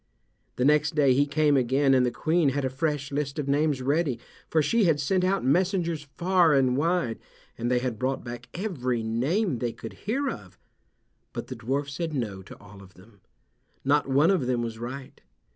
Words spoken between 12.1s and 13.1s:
no to all of